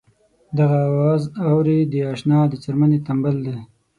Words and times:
دغه 0.57 0.77
اواز 0.89 1.21
اورې 1.47 1.79
د 1.91 1.93
اشنا 2.13 2.39
د 2.49 2.53
څرمنې 2.63 2.99
تمبل 3.07 3.35
دی. 3.45 3.57